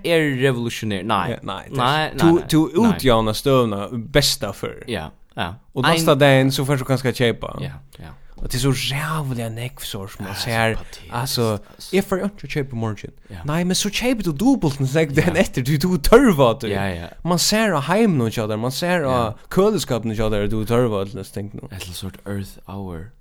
[0.04, 1.04] är revolutionär.
[1.04, 1.40] Nej.
[1.42, 1.70] Nej.
[1.72, 2.12] Nej.
[2.22, 4.84] Du du utjämnar stövna bästa för.
[4.88, 5.12] Ja.
[5.40, 5.56] Ja.
[5.74, 7.60] Och nästa dagen så får du kanske köpa.
[7.62, 8.12] Ja, ja.
[8.36, 10.78] Och det är så jävla neck som man ser.
[11.12, 11.60] Alltså,
[11.92, 13.12] jag får inte köpa morgon.
[13.46, 16.64] Nej, men så köper du dubbelt när säg den efter du du törvat.
[16.64, 17.08] Ja, ja.
[17.24, 21.26] Man ser av hem nu each man ser a köleskap nu each du törvat och
[21.34, 21.62] tänk nu.
[21.72, 23.12] Ett sort earth hour.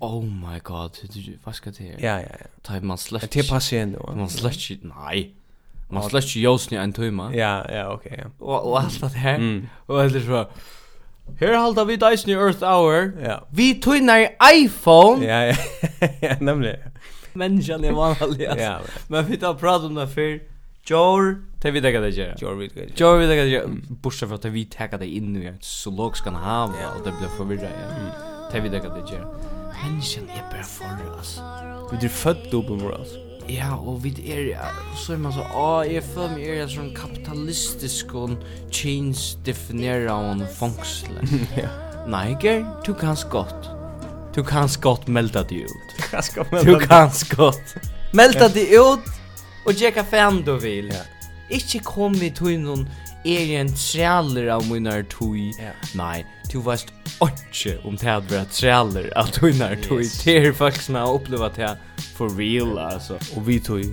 [0.00, 1.84] Oh my god, du vad ska det?
[1.84, 2.72] Ja, ja, ja.
[2.74, 3.28] Typ man släpper.
[3.32, 4.16] Det är patient.
[4.16, 5.34] Man släpper nej.
[5.88, 7.30] Man släpper ju just ni en timme.
[7.34, 8.24] Ja, ja, okej.
[8.38, 9.68] Och allt det här.
[9.86, 10.50] Och det är så
[11.38, 13.12] Her halda vi eisen i Earth Hour.
[13.22, 13.38] Ja.
[13.50, 15.26] Vi tøynar iPhone.
[15.26, 15.54] Ja, ja.
[16.20, 16.76] ja nemlig.
[17.32, 18.64] Människan är vanlig alltså.
[18.64, 18.78] Ja.
[19.08, 20.40] Men vi tar prata om det för
[20.84, 22.34] Jor, det vi täcker det gör.
[22.38, 23.00] Jor vi det.
[23.00, 23.68] Jor vi täcker det gör.
[23.88, 25.54] Bortsett från att vi täcker det in nu.
[25.60, 27.62] Så låg ska ha och det blir förvirrat.
[27.62, 28.50] Ja.
[28.52, 29.34] Det vi täcker det gör.
[29.84, 31.40] Människan är bara för oss.
[31.92, 36.04] Vi är född dubbelmoral alltså ja, og vi er, så er man så, å, jeg
[36.12, 38.36] føler meg er en sånn kapitalistisk og
[38.74, 41.18] chains-definera en fangsel.
[41.60, 41.70] ja.
[42.10, 43.70] Nei, Ger, du kans godt.
[44.34, 45.94] Du kans godt melda dig ut.
[45.96, 46.68] Du kans melda ut.
[46.68, 47.76] Du kans godt.
[48.16, 49.10] Melda dig ut,
[49.66, 50.90] og tjekka fan du vil.
[50.94, 51.04] Ja.
[51.50, 52.86] Ikke kom vi til noen
[53.26, 55.50] egen trealer av munar tui.
[55.58, 55.74] Ja.
[55.98, 56.22] Nei,
[56.52, 60.80] du veist ikke om det hadde vært trailer at du innar tog det er folk
[60.82, 61.74] som har opplevd det
[62.16, 63.84] for real altså og vi tog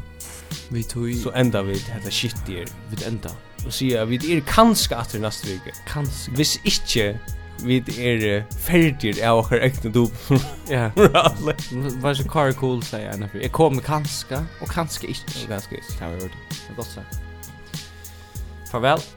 [0.74, 3.34] vi tog så enda vi dette shit der vi enda
[3.66, 7.12] og sier vi er kanskje det neste vike kanskje hvis ikke
[7.64, 10.14] vi er ferdig av okkar ekne dop.
[10.70, 10.90] Ja.
[10.94, 15.48] Var så kar cool seg en Jeg kommer kanskje, og kanskje ikke.
[15.48, 16.42] Kanskje ikke, det har vi hørt.
[16.52, 17.22] Det er godt sagt.
[18.72, 19.17] Farvel.